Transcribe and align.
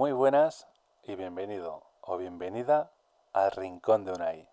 Muy 0.00 0.12
buenas 0.12 0.66
y 1.06 1.14
bienvenido 1.14 1.82
o 2.00 2.16
bienvenida 2.16 2.90
al 3.34 3.50
Rincón 3.50 4.06
de 4.06 4.12
Unai. 4.12 4.48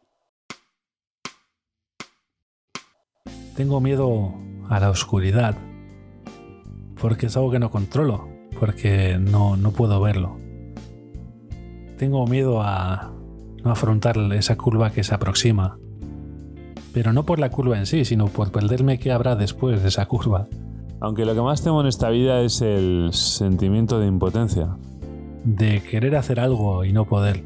Tengo 3.56 3.80
miedo 3.80 4.34
a 4.68 4.82
la 4.82 4.90
oscuridad 4.90 5.56
porque 7.00 7.28
es 7.28 7.38
algo 7.38 7.50
que 7.50 7.60
no 7.60 7.72
controlo, 7.72 8.28
porque 8.60 9.18
no, 9.18 9.56
no 9.56 9.72
puedo 9.72 10.02
verlo. 10.02 10.38
Tengo 11.98 12.28
miedo 12.28 12.62
a 12.62 13.14
no 13.64 13.72
afrontar 13.72 14.18
esa 14.34 14.58
curva 14.58 14.92
que 14.92 15.06
se 15.06 15.16
aproxima, 15.16 15.80
pero 16.94 17.14
no 17.14 17.24
por 17.24 17.40
la 17.40 17.52
curva 17.52 17.78
en 17.78 17.86
sí, 17.86 18.04
sino 18.04 18.28
por 18.28 18.52
perderme 18.52 19.00
qué 19.00 19.14
habrá 19.14 19.38
después 19.38 19.82
de 19.82 19.88
esa 19.88 20.08
curva. 20.08 20.50
Aunque 21.00 21.24
lo 21.24 21.34
que 21.34 21.42
más 21.42 21.64
temo 21.64 21.80
en 21.80 21.88
esta 21.88 22.10
vida 22.10 22.42
es 22.42 22.62
el 22.62 23.12
sentimiento 23.14 23.98
de 23.98 24.08
impotencia. 24.08 24.76
De 25.44 25.82
querer 25.82 26.16
hacer 26.16 26.40
algo 26.40 26.84
y 26.86 26.94
no 26.94 27.06
poder. 27.06 27.44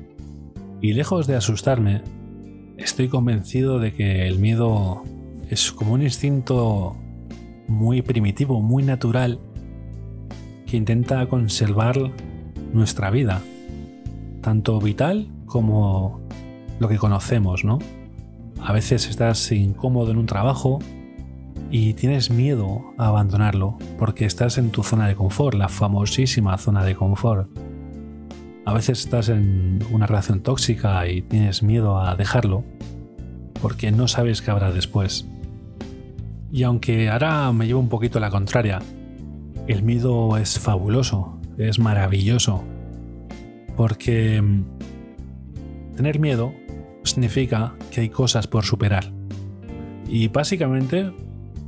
Y 0.82 0.94
lejos 0.94 1.28
de 1.28 1.36
asustarme, 1.36 2.02
estoy 2.78 3.08
convencido 3.08 3.80
de 3.80 3.94
que 3.94 4.28
el 4.28 4.40
miedo 4.40 5.04
es 5.50 5.72
como 5.72 5.94
un 5.94 6.02
instinto 6.02 6.96
muy 7.68 8.02
primitivo, 8.02 8.62
muy 8.62 8.84
natural, 8.84 9.40
que 10.66 10.78
intenta 10.78 11.28
conservar 11.28 11.98
nuestra 12.74 13.12
vida, 13.12 13.42
tanto 14.42 14.80
vital 14.80 15.28
como 15.46 16.22
lo 16.80 16.88
que 16.88 16.98
conocemos, 16.98 17.64
¿no? 17.64 17.80
A 18.62 18.74
veces 18.74 19.10
estás 19.10 19.52
incómodo 19.52 20.12
en 20.12 20.18
un 20.18 20.26
trabajo 20.26 20.80
y 21.70 21.94
tienes 21.94 22.30
miedo 22.30 22.94
a 22.98 23.08
abandonarlo 23.08 23.78
porque 23.98 24.26
estás 24.26 24.58
en 24.58 24.72
tu 24.72 24.84
zona 24.84 25.08
de 25.08 25.16
confort, 25.16 25.56
la 25.56 25.70
famosísima 25.70 26.58
zona 26.58 26.84
de 26.84 26.96
confort. 26.96 27.50
A 28.66 28.74
veces 28.74 29.00
estás 29.00 29.30
en 29.30 29.80
una 29.92 30.06
relación 30.06 30.42
tóxica 30.42 31.08
y 31.08 31.22
tienes 31.22 31.64
miedo 31.64 32.00
a 32.00 32.16
dejarlo 32.16 32.64
porque 33.62 33.92
no 33.92 34.08
sabes 34.08 34.42
qué 34.42 34.52
habrá 34.52 34.72
después. 34.72 35.28
Y 36.52 36.64
aunque 36.64 37.10
ahora 37.10 37.52
me 37.54 37.66
llevo 37.66 37.80
un 37.80 37.90
poquito 37.90 38.20
la 38.20 38.30
contraria, 38.30 38.80
el 39.68 39.84
miedo 39.84 40.38
es 40.38 40.60
fabuloso, 40.60 41.40
es 41.58 41.80
maravilloso, 41.80 42.64
porque 43.78 44.42
mm, 44.42 45.96
tener 45.96 46.20
miedo 46.20 46.54
significa 47.04 47.76
que 47.92 48.02
hay 48.02 48.10
cosas 48.10 48.48
por 48.48 48.66
superar. 48.66 49.12
Y 50.08 50.28
básicamente, 50.28 51.12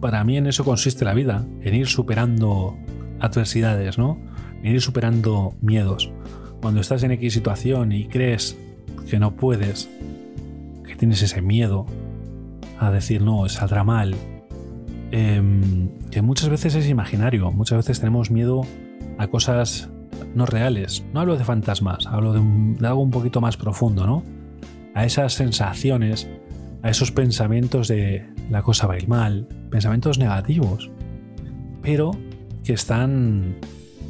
para 0.01 0.23
mí 0.23 0.37
en 0.37 0.47
eso 0.47 0.65
consiste 0.65 1.05
la 1.05 1.13
vida, 1.13 1.45
en 1.61 1.75
ir 1.75 1.87
superando 1.87 2.77
adversidades, 3.19 3.97
¿no? 3.97 4.19
En 4.63 4.73
ir 4.73 4.81
superando 4.81 5.55
miedos. 5.61 6.11
Cuando 6.63 6.79
estás 6.79 7.03
en 7.03 7.11
X 7.11 7.33
situación 7.33 7.91
y 7.91 8.05
crees 8.05 8.57
que 9.09 9.19
no 9.19 9.35
puedes, 9.35 9.89
que 10.87 10.95
tienes 10.95 11.21
ese 11.21 11.41
miedo 11.41 11.85
a 12.79 12.89
decir 12.89 13.21
no, 13.21 13.49
saldrá 13.49 13.83
mal, 13.83 14.15
em, 15.11 15.89
que 16.09 16.21
muchas 16.21 16.47
veces 16.47 16.73
es 16.75 16.87
imaginario, 16.87 17.51
muchas 17.51 17.79
veces 17.79 17.99
tenemos 17.99 18.31
miedo 18.31 18.61
a 19.17 19.27
cosas 19.27 19.89
no 20.35 20.45
reales. 20.45 21.03
No 21.13 21.19
hablo 21.19 21.37
de 21.37 21.43
fantasmas, 21.43 22.07
hablo 22.07 22.31
de, 22.31 22.41
de 22.79 22.87
algo 22.87 23.01
un 23.01 23.11
poquito 23.11 23.41
más 23.41 23.57
profundo, 23.57 24.07
¿no? 24.07 24.23
a 24.93 25.05
esas 25.05 25.33
sensaciones, 25.33 26.29
a 26.81 26.89
esos 26.89 27.11
pensamientos 27.11 27.89
de 27.89 28.25
la 28.49 28.61
cosa 28.61 28.87
va 28.87 28.93
a 28.93 28.97
ir 28.97 29.09
mal, 29.09 29.49
pensamientos 29.69 30.17
negativos, 30.17 30.91
pero 31.81 32.11
que 32.63 32.71
están 32.71 33.57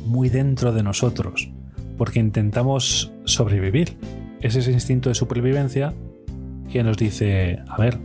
muy 0.05 0.29
dentro 0.29 0.71
de 0.71 0.83
nosotros, 0.83 1.52
porque 1.97 2.19
intentamos 2.19 3.11
sobrevivir. 3.25 3.97
Es 4.41 4.55
ese 4.55 4.71
instinto 4.71 5.09
de 5.09 5.15
supervivencia 5.15 5.93
que 6.71 6.83
nos 6.83 6.97
dice, 6.97 7.59
a 7.67 7.77
ver, 7.77 7.99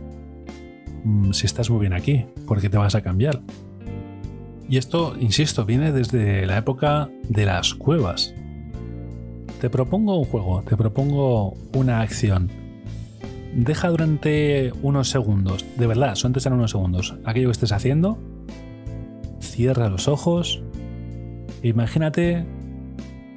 mm, 1.03 1.31
si 1.31 1.45
estás 1.45 1.69
muy 1.69 1.81
bien 1.81 1.93
aquí, 1.93 2.25
¿por 2.47 2.61
qué 2.61 2.69
te 2.69 2.77
vas 2.77 2.95
a 2.95 3.01
cambiar? 3.01 3.41
Y 4.69 4.77
esto, 4.77 5.15
insisto, 5.19 5.65
viene 5.65 5.91
desde 5.91 6.45
la 6.45 6.57
época 6.57 7.09
de 7.27 7.45
las 7.45 7.73
cuevas. 7.73 8.33
Te 9.59 9.69
propongo 9.69 10.17
un 10.17 10.25
juego, 10.25 10.63
te 10.63 10.77
propongo 10.77 11.57
una 11.73 12.01
acción 12.01 12.49
deja 13.53 13.89
durante 13.89 14.71
unos 14.81 15.09
segundos, 15.09 15.65
de 15.77 15.87
verdad, 15.87 16.15
son 16.15 16.39
serán 16.39 16.59
unos 16.59 16.71
segundos, 16.71 17.15
aquello 17.25 17.47
que 17.47 17.53
estés 17.53 17.71
haciendo, 17.71 18.17
cierra 19.39 19.89
los 19.89 20.07
ojos, 20.07 20.61
imagínate 21.63 22.45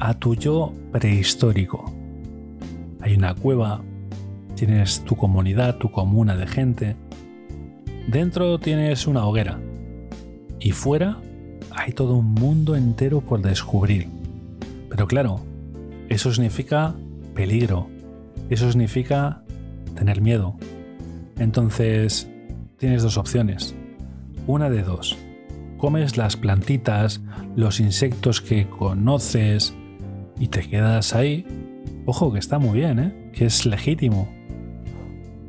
a 0.05 0.15
tu 0.15 0.35
yo 0.35 0.75
prehistórico. 0.91 1.95
Hay 3.03 3.15
una 3.15 3.37
cueva, 3.37 3.83
tienes 4.57 5.05
tu 5.05 5.15
comunidad, 5.15 5.77
tu 5.77 5.93
comuna 5.93 6.35
de 6.35 6.49
gente, 6.49 6.97
dentro 8.09 8.59
tienes 8.59 9.07
una 9.07 9.25
hoguera 9.25 9.61
y 10.59 10.73
fuera 10.73 11.19
hay 11.71 11.93
todo 11.93 12.17
un 12.17 12.35
mundo 12.35 12.75
entero 12.75 13.21
por 13.21 13.43
descubrir. 13.43 14.09
Pero 14.91 15.07
claro, 15.07 15.39
eso 16.09 16.33
significa 16.33 16.97
peligro, 17.37 17.89
eso 18.51 18.73
significa 18.73 19.45
tener 19.95 20.21
miedo. 20.21 20.57
Entonces, 21.39 22.29
tienes 22.77 23.05
dos 23.05 23.17
opciones. 23.17 23.77
Una 24.49 24.69
de 24.69 24.83
dos. 24.83 25.17
Comes 25.79 26.17
las 26.17 26.37
plantitas, 26.37 27.21
los 27.55 27.79
insectos 27.79 28.41
que 28.41 28.69
conoces 28.69 29.77
y 30.38 30.48
te 30.48 30.69
quedas 30.69 31.15
ahí. 31.15 31.47
Ojo, 32.06 32.32
que 32.32 32.38
está 32.38 32.59
muy 32.59 32.81
bien, 32.81 32.98
¿eh? 32.98 33.31
que 33.32 33.47
es 33.47 33.66
legítimo. 33.66 34.28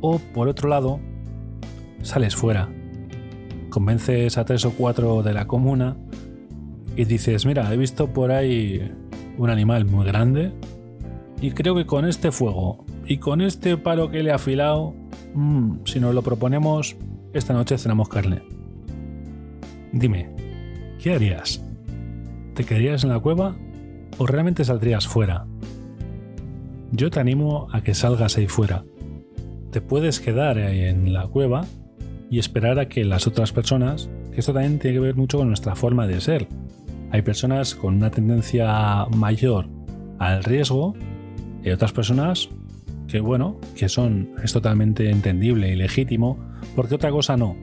O 0.01 0.19
por 0.19 0.47
otro 0.47 0.69
lado, 0.69 0.99
sales 2.01 2.35
fuera. 2.35 2.69
Convences 3.69 4.37
a 4.37 4.45
tres 4.45 4.65
o 4.65 4.71
cuatro 4.71 5.23
de 5.23 5.33
la 5.33 5.47
comuna 5.47 5.97
y 6.95 7.05
dices, 7.05 7.45
mira, 7.45 7.73
he 7.73 7.77
visto 7.77 8.07
por 8.13 8.31
ahí 8.31 8.91
un 9.37 9.49
animal 9.49 9.85
muy 9.85 10.05
grande 10.05 10.51
y 11.41 11.51
creo 11.51 11.75
que 11.75 11.85
con 11.85 12.05
este 12.05 12.31
fuego 12.31 12.85
y 13.05 13.17
con 13.17 13.41
este 13.41 13.77
palo 13.77 14.09
que 14.09 14.23
le 14.23 14.29
he 14.29 14.33
afilado, 14.33 14.93
mmm, 15.33 15.79
si 15.85 15.99
nos 15.99 16.13
lo 16.13 16.21
proponemos, 16.21 16.95
esta 17.33 17.53
noche 17.53 17.77
cenamos 17.77 18.09
carne. 18.09 18.43
Dime, 19.91 20.29
¿qué 20.99 21.13
harías? 21.13 21.63
¿Te 22.53 22.63
quedarías 22.63 23.03
en 23.03 23.09
la 23.09 23.19
cueva 23.19 23.55
o 24.17 24.25
realmente 24.27 24.65
saldrías 24.65 25.07
fuera? 25.07 25.45
Yo 26.91 27.09
te 27.09 27.19
animo 27.19 27.67
a 27.71 27.81
que 27.81 27.93
salgas 27.93 28.37
ahí 28.37 28.47
fuera. 28.47 28.85
Te 29.71 29.81
puedes 29.81 30.19
quedar 30.19 30.57
ahí 30.57 30.81
en 30.81 31.13
la 31.13 31.27
cueva 31.27 31.65
y 32.29 32.39
esperar 32.39 32.79
a 32.79 32.87
que 32.87 33.03
las 33.03 33.27
otras 33.27 33.51
personas, 33.51 34.09
que 34.31 34.39
esto 34.39 34.53
también 34.53 34.79
tiene 34.79 34.95
que 34.95 35.01
ver 35.01 35.15
mucho 35.15 35.37
con 35.37 35.47
nuestra 35.47 35.75
forma 35.75 36.07
de 36.07 36.21
ser. 36.21 36.47
Hay 37.11 37.21
personas 37.21 37.75
con 37.75 37.95
una 37.95 38.11
tendencia 38.11 39.05
mayor 39.15 39.67
al 40.19 40.43
riesgo 40.43 40.95
y 41.63 41.71
otras 41.71 41.93
personas 41.93 42.49
que 43.07 43.19
bueno, 43.19 43.57
que 43.75 43.89
son, 43.89 44.31
es 44.43 44.53
totalmente 44.53 45.09
entendible 45.09 45.71
y 45.71 45.75
legítimo, 45.75 46.37
porque 46.75 46.95
otra 46.95 47.11
cosa 47.11 47.37
no. 47.37 47.55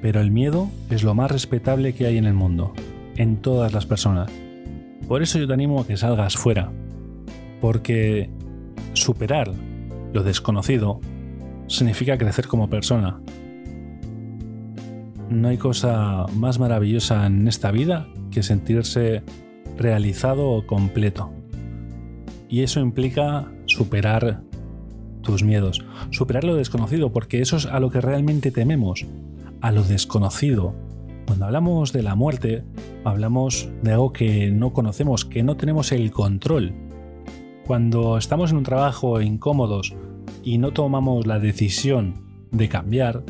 Pero 0.00 0.20
el 0.20 0.30
miedo 0.30 0.68
es 0.90 1.02
lo 1.02 1.14
más 1.14 1.30
respetable 1.30 1.94
que 1.94 2.06
hay 2.06 2.16
en 2.16 2.26
el 2.26 2.34
mundo, 2.34 2.74
en 3.16 3.38
todas 3.38 3.72
las 3.72 3.86
personas. 3.86 4.30
Por 5.08 5.22
eso 5.22 5.38
yo 5.38 5.46
te 5.46 5.54
animo 5.54 5.80
a 5.80 5.86
que 5.86 5.96
salgas 5.96 6.36
fuera, 6.36 6.70
porque 7.60 8.30
superar 8.92 9.50
lo 10.12 10.22
desconocido 10.22 11.00
significa 11.66 12.18
crecer 12.18 12.46
como 12.46 12.68
persona. 12.68 13.18
No 15.30 15.48
hay 15.48 15.56
cosa 15.56 16.26
más 16.34 16.58
maravillosa 16.58 17.26
en 17.26 17.48
esta 17.48 17.70
vida 17.70 18.06
que 18.30 18.42
sentirse 18.42 19.22
realizado 19.78 20.50
o 20.50 20.66
completo. 20.66 21.30
Y 22.48 22.62
eso 22.62 22.80
implica 22.80 23.50
superar 23.66 24.42
tus 25.22 25.42
miedos, 25.42 25.84
superar 26.10 26.44
lo 26.44 26.54
desconocido, 26.54 27.12
porque 27.12 27.40
eso 27.40 27.56
es 27.56 27.66
a 27.66 27.80
lo 27.80 27.90
que 27.90 28.00
realmente 28.00 28.50
tememos, 28.50 29.06
a 29.60 29.72
lo 29.72 29.82
desconocido. 29.82 30.74
Cuando 31.28 31.44
hablamos 31.44 31.92
de 31.92 32.02
la 32.02 32.14
muerte, 32.14 32.64
hablamos 33.04 33.68
de 33.82 33.92
algo 33.92 34.14
que 34.14 34.50
no 34.50 34.72
conocemos, 34.72 35.26
que 35.26 35.42
no 35.42 35.58
tenemos 35.58 35.92
el 35.92 36.10
control. 36.10 36.72
Cuando 37.66 38.16
estamos 38.16 38.50
en 38.50 38.56
un 38.56 38.62
trabajo 38.62 39.20
incómodos 39.20 39.94
y 40.42 40.56
no 40.56 40.72
tomamos 40.72 41.26
la 41.26 41.38
decisión 41.38 42.46
de 42.50 42.70
cambiar, 42.70 43.24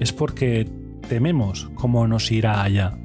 es 0.00 0.12
porque 0.12 0.68
tememos 1.08 1.70
cómo 1.76 2.08
nos 2.08 2.32
irá 2.32 2.60
allá. 2.60 2.98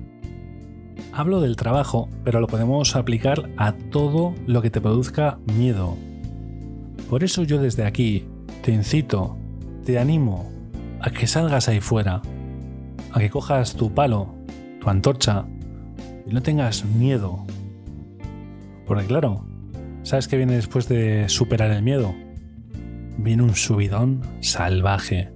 Hablo 1.14 1.42
del 1.42 1.56
trabajo, 1.56 2.10
pero 2.24 2.40
lo 2.40 2.48
podemos 2.48 2.96
aplicar 2.96 3.52
a 3.56 3.74
todo 3.74 4.34
lo 4.48 4.64
que 4.64 4.72
te 4.72 4.82
produzca 4.82 5.38
miedo. 5.60 5.96
Por 7.08 7.24
eso 7.24 7.44
yo 7.44 7.62
desde 7.62 7.86
aquí 7.86 8.26
te 8.64 8.72
incito, 8.72 9.38
te 9.86 10.00
animo 10.00 10.50
a 11.02 11.12
que 11.12 11.28
salgas 11.28 11.70
ahí 11.70 11.82
fuera, 11.82 12.24
a 13.12 13.20
que 13.20 13.30
cojas 13.30 13.76
tu 13.76 13.94
palo, 13.94 14.39
antorcha 14.90 15.46
y 16.28 16.34
no 16.34 16.42
tengas 16.42 16.86
miedo. 16.86 17.46
Porque 18.86 19.06
claro, 19.06 19.46
¿Sabes 20.10 20.28
qué 20.28 20.38
viene 20.38 20.56
después 20.56 20.88
de 20.88 21.28
superar 21.28 21.70
el 21.72 21.84
miedo? 21.84 22.16
Viene 23.18 23.44
un 23.44 23.54
subidón 23.54 24.22
salvaje. 24.42 25.32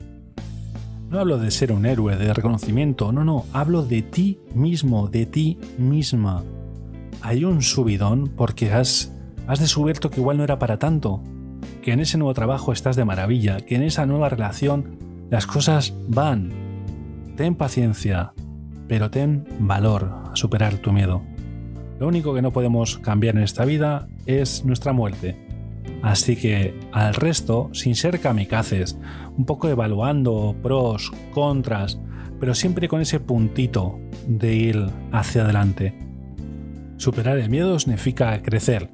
No 1.09 1.19
hablo 1.19 1.37
de 1.37 1.51
ser 1.51 1.71
un 1.71 1.85
héroe, 1.85 2.15
de 2.15 2.33
reconocimiento, 2.33 3.11
no, 3.11 3.23
no, 3.23 3.45
hablo 3.53 3.83
de 3.83 4.01
ti 4.01 4.39
mismo, 4.55 5.09
de 5.09 5.27
ti 5.27 5.59
misma. 5.77 6.43
Hay 7.21 7.45
un 7.45 7.61
subidón 7.61 8.29
porque 8.35 8.71
has, 8.71 9.13
has 9.45 9.59
descubierto 9.59 10.09
que 10.09 10.21
igual 10.21 10.37
no 10.37 10.43
era 10.43 10.57
para 10.57 10.79
tanto, 10.79 11.21
que 11.83 11.91
en 11.91 11.99
ese 11.99 12.17
nuevo 12.17 12.33
trabajo 12.33 12.71
estás 12.71 12.95
de 12.95 13.05
maravilla, 13.05 13.57
que 13.57 13.75
en 13.75 13.83
esa 13.83 14.07
nueva 14.07 14.29
relación 14.29 14.97
las 15.29 15.45
cosas 15.45 15.93
van. 16.07 16.51
Ten 17.35 17.53
paciencia, 17.53 18.33
pero 18.93 19.09
ten 19.09 19.43
valor 19.57 20.07
a 20.31 20.35
superar 20.35 20.77
tu 20.77 20.91
miedo. 20.91 21.23
Lo 21.99 22.07
único 22.07 22.31
que 22.35 22.43
no 22.43 22.51
podemos 22.51 22.99
cambiar 22.99 23.35
en 23.35 23.41
esta 23.41 23.65
vida 23.65 24.07
es 24.27 24.65
nuestra 24.65 24.93
muerte. 24.93 25.35
Así 26.03 26.35
que 26.35 26.79
al 26.91 27.15
resto, 27.15 27.71
sin 27.73 27.95
ser 27.95 28.19
kamikazes, 28.19 28.95
un 29.35 29.45
poco 29.45 29.67
evaluando 29.67 30.55
pros, 30.61 31.11
contras, 31.33 31.99
pero 32.39 32.53
siempre 32.53 32.87
con 32.87 33.01
ese 33.01 33.19
puntito 33.19 33.99
de 34.27 34.53
ir 34.53 34.85
hacia 35.11 35.41
adelante. 35.41 35.97
Superar 36.97 37.39
el 37.39 37.49
miedo 37.49 37.79
significa 37.79 38.39
crecer, 38.43 38.91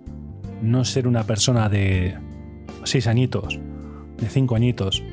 no 0.61 0.85
ser 0.85 1.09
una 1.09 1.25
persona 1.25 1.67
de 1.67 2.17
6 2.85 3.05
añitos, 3.05 3.59
de 4.17 4.29
5 4.29 4.55
añitos. 4.55 5.03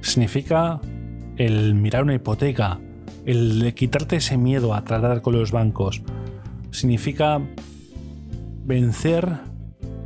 Significa 0.00 0.80
el 1.38 1.74
mirar 1.74 2.04
una 2.04 2.14
hipoteca, 2.14 2.78
el 3.28 3.74
quitarte 3.74 4.16
ese 4.16 4.38
miedo 4.38 4.72
a 4.72 4.84
tratar 4.84 5.20
con 5.20 5.34
los 5.34 5.52
bancos. 5.52 6.02
Significa 6.70 7.42
vencer 8.64 9.28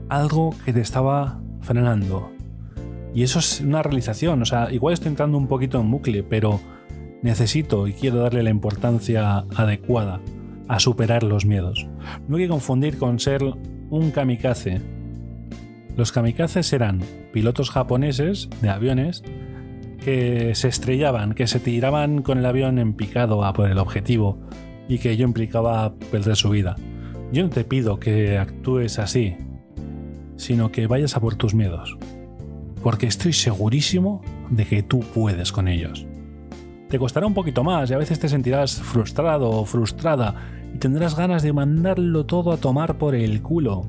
algo 0.08 0.56
que 0.64 0.72
te 0.72 0.80
estaba 0.80 1.40
frenando. 1.60 2.32
Y 3.14 3.22
eso 3.22 3.38
es 3.38 3.60
una 3.60 3.84
realización. 3.84 4.42
O 4.42 4.44
sea, 4.44 4.72
igual 4.72 4.94
estoy 4.94 5.10
entrando 5.10 5.38
un 5.38 5.46
poquito 5.46 5.80
en 5.80 5.88
bucle, 5.88 6.24
pero 6.24 6.60
necesito 7.22 7.86
y 7.86 7.92
quiero 7.92 8.18
darle 8.18 8.42
la 8.42 8.50
importancia 8.50 9.44
adecuada 9.54 10.20
a 10.66 10.80
superar 10.80 11.22
los 11.22 11.46
miedos. 11.46 11.86
No 12.26 12.38
hay 12.38 12.44
que 12.44 12.48
confundir 12.48 12.98
con 12.98 13.20
ser 13.20 13.44
un 13.44 14.10
kamikaze. 14.10 14.80
Los 15.96 16.10
kamikazes 16.10 16.72
eran 16.72 17.00
pilotos 17.32 17.70
japoneses 17.70 18.48
de 18.60 18.68
aviones 18.68 19.22
que 20.04 20.54
se 20.54 20.68
estrellaban, 20.68 21.34
que 21.34 21.46
se 21.46 21.60
tiraban 21.60 22.22
con 22.22 22.38
el 22.38 22.46
avión 22.46 22.78
en 22.78 22.94
picado 22.94 23.44
a 23.44 23.52
por 23.52 23.70
el 23.70 23.78
objetivo 23.78 24.38
y 24.88 24.98
que 24.98 25.10
ello 25.10 25.24
implicaba 25.24 25.94
perder 26.10 26.36
su 26.36 26.50
vida. 26.50 26.76
Yo 27.32 27.42
no 27.42 27.50
te 27.50 27.64
pido 27.64 27.98
que 27.98 28.38
actúes 28.38 28.98
así, 28.98 29.36
sino 30.36 30.70
que 30.72 30.86
vayas 30.86 31.16
a 31.16 31.20
por 31.20 31.36
tus 31.36 31.54
miedos, 31.54 31.96
porque 32.82 33.06
estoy 33.06 33.32
segurísimo 33.32 34.22
de 34.50 34.66
que 34.66 34.82
tú 34.82 35.00
puedes 35.00 35.52
con 35.52 35.68
ellos. 35.68 36.06
Te 36.90 36.98
costará 36.98 37.26
un 37.26 37.34
poquito 37.34 37.64
más 37.64 37.90
y 37.90 37.94
a 37.94 37.98
veces 37.98 38.18
te 38.18 38.28
sentirás 38.28 38.82
frustrado 38.82 39.48
o 39.48 39.64
frustrada 39.64 40.34
y 40.74 40.78
tendrás 40.78 41.16
ganas 41.16 41.42
de 41.42 41.52
mandarlo 41.52 42.26
todo 42.26 42.52
a 42.52 42.58
tomar 42.58 42.98
por 42.98 43.14
el 43.14 43.40
culo. 43.40 43.86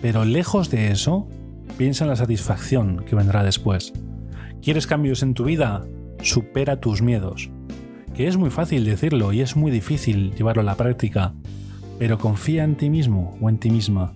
Pero 0.00 0.24
lejos 0.24 0.70
de 0.70 0.90
eso, 0.90 1.28
piensa 1.76 2.04
en 2.04 2.10
la 2.10 2.16
satisfacción 2.16 3.04
que 3.04 3.14
vendrá 3.14 3.42
después. 3.42 3.92
¿Quieres 4.62 4.86
cambios 4.86 5.22
en 5.22 5.34
tu 5.34 5.44
vida? 5.44 5.86
Supera 6.22 6.80
tus 6.80 7.02
miedos. 7.02 7.50
Que 8.14 8.26
es 8.26 8.36
muy 8.36 8.50
fácil 8.50 8.84
decirlo 8.84 9.32
y 9.32 9.40
es 9.40 9.56
muy 9.56 9.70
difícil 9.70 10.34
llevarlo 10.34 10.62
a 10.62 10.64
la 10.64 10.76
práctica, 10.76 11.34
pero 11.98 12.18
confía 12.18 12.64
en 12.64 12.76
ti 12.76 12.90
mismo 12.90 13.36
o 13.40 13.48
en 13.48 13.58
ti 13.58 13.70
misma 13.70 14.14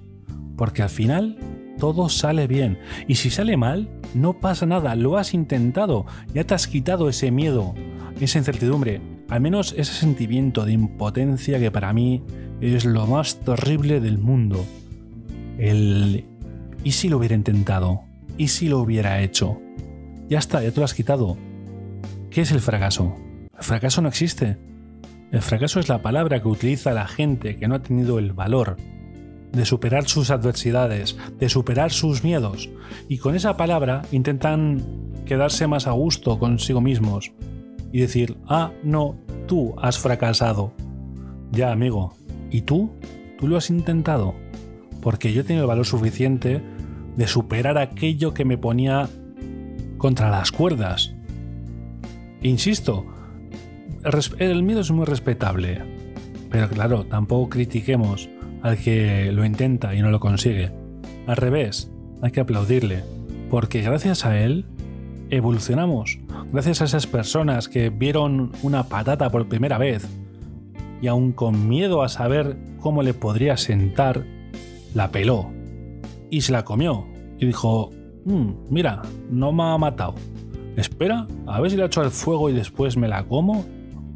porque 0.57 0.83
al 0.83 0.91
final 0.91 1.37
todo 1.79 2.09
sale 2.09 2.47
bien. 2.47 2.79
Y 3.09 3.17
si 3.17 3.31
sale 3.31 3.57
mal, 3.57 3.89
no 4.15 4.41
pasa 4.41 4.67
nada, 4.67 4.95
lo 4.95 5.19
has 5.19 5.35
intentado, 5.35 6.07
ya 6.33 6.45
te 6.45 6.55
has 6.55 6.67
quitado 6.67 7.09
ese 7.09 7.31
miedo, 7.31 7.75
esa 8.21 8.39
incertidumbre, 8.39 9.01
al 9.29 9.41
menos 9.41 9.75
ese 9.77 9.93
sentimiento 9.93 10.65
de 10.65 10.73
impotencia 10.73 11.59
que 11.59 11.71
para 11.71 11.93
mí 11.93 12.23
es 12.61 12.85
lo 12.85 13.07
más 13.07 13.41
terrible 13.41 14.01
del 14.01 14.19
mundo. 14.19 14.65
El... 15.59 16.25
¿Y 16.85 16.93
si 16.93 17.09
lo 17.09 17.19
hubiera 17.19 17.35
intentado? 17.35 18.03
¿Y 18.37 18.49
si 18.49 18.69
lo 18.69 18.81
hubiera 18.81 19.23
hecho? 19.23 19.59
Ya 20.29 20.39
está, 20.39 20.63
ya 20.63 20.71
te 20.71 20.81
lo 20.81 20.85
has 20.85 20.95
quitado. 20.95 21.37
¿Qué 22.31 22.41
es 22.41 22.51
el 22.51 22.61
fracaso? 22.61 23.15
El 23.57 23.63
fracaso 23.63 24.03
no 24.03 24.09
existe. 24.09 24.59
El 25.31 25.43
fracaso 25.43 25.81
es 25.81 25.89
la 25.89 26.03
palabra 26.03 26.41
que 26.41 26.49
utiliza 26.49 26.93
la 26.93 27.07
gente 27.07 27.57
que 27.57 27.69
no 27.69 27.75
ha 27.75 27.83
tenido 27.83 28.19
el 28.19 28.33
valor 28.33 28.77
de 29.53 29.65
superar 29.65 30.09
sus 30.09 30.31
adversidades, 30.31 31.17
de 31.39 31.49
superar 31.49 31.93
sus 31.93 32.25
miedos, 32.25 32.71
y 33.09 33.19
con 33.19 33.35
esa 33.35 33.57
palabra 33.57 34.03
intentan 34.11 34.83
quedarse 35.27 35.67
más 35.67 35.87
a 35.87 35.93
gusto 35.93 36.39
consigo 36.39 36.81
mismos 36.81 37.33
y 37.93 38.01
decir, 38.01 38.37
ah, 38.49 38.73
no, 38.83 39.17
tú 39.47 39.75
has 39.81 39.99
fracasado. 39.99 40.73
Ya, 41.53 41.71
amigo, 41.71 42.15
¿y 42.51 42.63
tú? 42.63 42.91
¿Tú 43.39 43.47
lo 43.47 43.57
has 43.57 43.71
intentado? 43.71 44.35
Porque 45.01 45.33
yo 45.33 45.43
he 45.43 45.45
tenido 45.45 45.65
el 45.65 45.69
valor 45.69 45.87
suficiente 45.87 46.63
de 47.17 47.27
superar 47.29 47.79
aquello 47.79 48.35
que 48.35 48.45
me 48.45 48.59
ponía 48.59 49.09
contra 50.05 50.29
las 50.29 50.53
cuerdas. 50.53 51.15
Insisto, 52.43 53.07
el 54.37 54.63
miedo 54.63 54.83
es 54.83 54.91
muy 54.91 55.07
respetable, 55.07 55.81
pero 56.51 56.69
claro, 56.69 57.07
tampoco 57.07 57.49
critiquemos 57.49 58.29
al 58.61 58.77
que 58.77 59.33
lo 59.33 59.47
intenta 59.47 59.95
y 59.95 60.03
no 60.03 60.11
lo 60.11 60.21
consigue. 60.21 60.71
Al 61.27 61.37
revés, 61.37 61.91
hay 62.21 62.33
que 62.33 62.41
aplaudirle, 62.41 63.03
porque 63.49 63.81
gracias 63.81 64.27
a 64.27 64.39
él 64.39 64.67
evolucionamos, 65.31 66.19
gracias 66.53 66.83
a 66.83 66.85
esas 66.85 67.07
personas 67.07 67.71
que 67.71 67.89
vieron 67.89 68.53
una 68.63 68.83
patata 68.91 69.31
por 69.31 69.49
primera 69.49 69.79
vez 69.79 70.07
y 71.01 71.07
aún 71.07 71.33
con 71.33 71.67
miedo 71.67 72.03
a 72.03 72.11
saber 72.11 72.59
cómo 72.79 73.03
le 73.03 73.15
podría 73.15 73.57
sentar, 73.57 74.27
la 74.93 75.11
peló 75.11 75.51
y 76.29 76.43
se 76.43 76.53
la 76.53 76.63
comió 76.63 77.07
y 77.39 77.47
dijo, 77.47 77.91
mm, 78.25 78.51
mira, 78.71 79.03
no 79.31 79.53
me 79.53 79.63
ha 79.63 79.79
matado. 79.79 80.15
Espera, 80.77 81.27
a 81.47 81.61
ver 81.61 81.71
si 81.71 81.77
la 81.77 81.87
echo 81.87 82.01
al 82.01 82.11
fuego 82.11 82.51
y 82.51 82.53
después 82.53 82.97
me 82.97 83.09
la 83.09 83.25
como. 83.25 83.65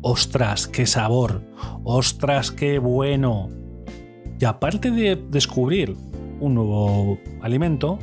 ¡Ostras, 0.00 0.66
qué 0.66 0.86
sabor! 0.86 1.42
¡Ostras, 1.84 2.50
qué 2.50 2.78
bueno! 2.78 3.48
Y 4.40 4.44
aparte 4.44 4.90
de 4.90 5.16
descubrir 5.16 5.96
un 6.40 6.54
nuevo 6.54 7.18
alimento, 7.42 7.98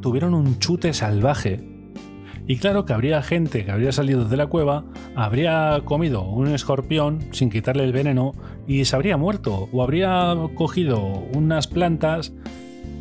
tuvieron 0.00 0.34
un 0.34 0.58
chute 0.58 0.92
salvaje. 0.92 1.60
Y 2.46 2.58
claro 2.58 2.84
que 2.84 2.92
habría 2.92 3.22
gente 3.22 3.64
que 3.64 3.72
habría 3.72 3.92
salido 3.92 4.24
de 4.24 4.36
la 4.36 4.46
cueva, 4.46 4.84
habría 5.14 5.80
comido 5.84 6.22
un 6.22 6.48
escorpión 6.54 7.20
sin 7.32 7.50
quitarle 7.50 7.84
el 7.84 7.92
veneno 7.92 8.32
y 8.66 8.84
se 8.84 8.94
habría 8.94 9.16
muerto. 9.16 9.68
O 9.72 9.82
habría 9.82 10.34
cogido 10.54 11.02
unas 11.34 11.66
plantas 11.66 12.32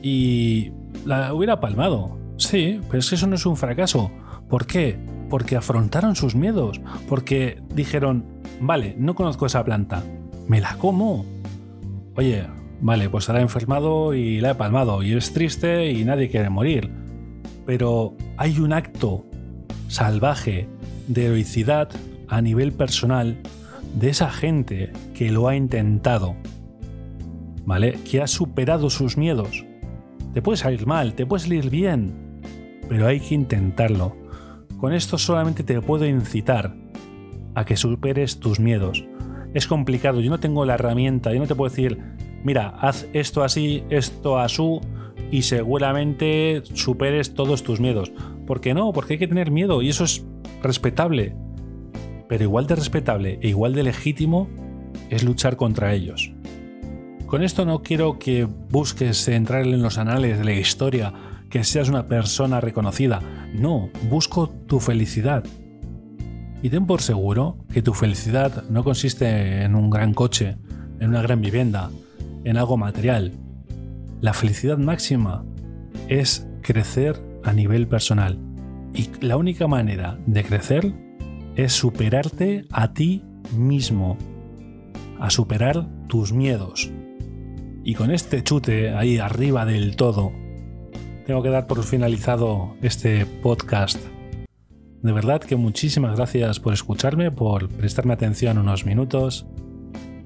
y 0.01 0.71
la 1.05 1.33
hubiera 1.33 1.59
palmado. 1.59 2.17
Sí, 2.37 2.81
pero 2.87 2.99
es 2.99 3.09
que 3.09 3.15
eso 3.15 3.27
no 3.27 3.35
es 3.35 3.45
un 3.45 3.55
fracaso. 3.55 4.11
¿Por 4.49 4.67
qué? 4.67 4.99
Porque 5.29 5.55
afrontaron 5.55 6.15
sus 6.15 6.35
miedos. 6.35 6.81
Porque 7.07 7.61
dijeron, 7.73 8.25
vale, 8.59 8.95
no 8.97 9.15
conozco 9.15 9.45
esa 9.45 9.63
planta. 9.63 10.03
Me 10.47 10.59
la 10.59 10.75
como 10.77 11.25
oye, 12.15 12.47
vale, 12.81 13.09
pues 13.09 13.27
la 13.29 13.39
he 13.39 13.41
enfermado 13.41 14.13
y 14.13 14.39
la 14.39 14.51
he 14.51 14.55
palmado 14.55 15.03
y 15.03 15.13
es 15.13 15.33
triste 15.33 15.91
y 15.91 16.03
nadie 16.05 16.29
quiere 16.29 16.49
morir. 16.49 16.89
Pero 17.65 18.15
hay 18.37 18.59
un 18.59 18.73
acto 18.73 19.25
salvaje 19.87 20.67
de 21.07 21.25
heroicidad 21.25 21.89
a 22.27 22.41
nivel 22.41 22.71
personal 22.71 23.37
de 23.95 24.09
esa 24.09 24.31
gente 24.31 24.91
que 25.13 25.31
lo 25.31 25.47
ha 25.47 25.55
intentado, 25.55 26.35
¿vale? 27.65 27.93
Que 28.09 28.21
ha 28.21 28.27
superado 28.27 28.89
sus 28.89 29.17
miedos. 29.17 29.65
Te 30.35 30.41
puede 30.41 30.57
salir 30.57 30.85
mal, 30.85 31.13
te 31.13 31.25
puede 31.25 31.43
salir 31.43 31.69
bien, 31.69 32.41
pero 32.89 33.07
hay 33.07 33.21
que 33.21 33.35
intentarlo. 33.35 34.17
Con 34.81 34.91
esto 34.91 35.17
solamente 35.17 35.63
te 35.63 35.79
puedo 35.79 36.05
incitar 36.05 36.75
a 37.55 37.63
que 37.63 37.77
superes 37.77 38.41
tus 38.41 38.59
miedos, 38.59 39.05
es 39.53 39.65
complicado. 39.65 40.19
Yo 40.19 40.29
no 40.29 40.41
tengo 40.41 40.65
la 40.65 40.73
herramienta, 40.73 41.31
yo 41.31 41.39
no 41.39 41.47
te 41.47 41.55
puedo 41.55 41.69
decir, 41.69 42.01
mira, 42.43 42.67
haz 42.81 43.07
esto 43.13 43.45
así, 43.45 43.85
esto 43.89 44.37
así, 44.37 44.81
y 45.31 45.43
seguramente 45.43 46.61
superes 46.73 47.33
todos 47.33 47.63
tus 47.63 47.79
miedos. 47.79 48.11
¿Por 48.45 48.59
qué 48.59 48.73
no? 48.73 48.91
Porque 48.91 49.13
hay 49.13 49.19
que 49.19 49.29
tener 49.29 49.51
miedo 49.51 49.81
y 49.81 49.87
eso 49.87 50.03
es 50.03 50.27
respetable. 50.61 51.33
Pero 52.27 52.43
igual 52.43 52.67
de 52.67 52.75
respetable 52.75 53.39
e 53.41 53.47
igual 53.47 53.73
de 53.73 53.83
legítimo 53.83 54.49
es 55.09 55.23
luchar 55.23 55.55
contra 55.55 55.93
ellos. 55.93 56.34
Con 57.27 57.41
esto 57.41 57.65
no 57.65 57.81
quiero 57.81 58.19
que 58.19 58.45
busques 58.45 59.27
entrar 59.27 59.63
en 59.63 59.81
los 59.81 59.97
anales 59.97 60.37
de 60.37 60.45
la 60.45 60.53
historia, 60.53 61.11
que 61.49 61.63
seas 61.63 61.89
una 61.89 62.07
persona 62.07 62.61
reconocida. 62.61 63.19
No, 63.53 63.89
busco 64.09 64.49
tu 64.49 64.79
felicidad. 64.79 65.43
Y 66.61 66.69
ten 66.69 66.85
por 66.85 67.01
seguro 67.01 67.57
que 67.73 67.81
tu 67.81 67.93
felicidad 67.93 68.63
no 68.69 68.83
consiste 68.83 69.63
en 69.63 69.73
un 69.75 69.89
gran 69.89 70.13
coche, 70.13 70.57
en 70.99 71.09
una 71.09 71.23
gran 71.23 71.41
vivienda, 71.41 71.89
en 72.43 72.57
algo 72.57 72.77
material. 72.77 73.33
La 74.21 74.33
felicidad 74.33 74.77
máxima 74.77 75.43
es 76.07 76.47
crecer 76.61 77.19
a 77.43 77.53
nivel 77.53 77.87
personal. 77.87 78.39
Y 78.93 79.09
la 79.25 79.35
única 79.35 79.67
manera 79.67 80.19
de 80.27 80.43
crecer 80.43 80.93
es 81.55 81.73
superarte 81.73 82.65
a 82.71 82.93
ti 82.93 83.23
mismo, 83.57 84.15
a 85.19 85.31
superar 85.31 85.87
tus 86.07 86.31
miedos. 86.31 86.91
Y 87.87 87.93
con 87.93 88.09
este 88.09 88.43
chute 88.43 88.95
ahí 88.95 89.19
arriba 89.19 89.63
del 89.63 89.95
todo, 89.95 90.33
tengo 91.27 91.43
que 91.43 91.49
dar 91.49 91.67
por 91.67 91.83
finalizado 91.83 92.75
este 92.81 93.27
podcast. 93.27 94.03
De 95.03 95.11
verdad 95.11 95.39
que 95.39 95.55
muchísimas 95.55 96.15
gracias 96.15 96.59
por 96.59 96.73
escucharme, 96.73 97.29
por 97.29 97.69
prestarme 97.69 98.13
atención 98.13 98.57
unos 98.57 98.87
minutos 98.87 99.45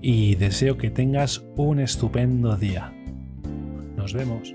y 0.01 0.35
deseo 0.35 0.77
que 0.77 0.89
tengas 0.89 1.43
un 1.57 1.81
estupendo 1.81 2.55
día. 2.55 2.93
Nos 3.97 4.13
vemos. 4.13 4.53